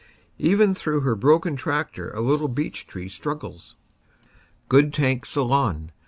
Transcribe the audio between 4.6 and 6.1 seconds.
Good tank "Ceylon."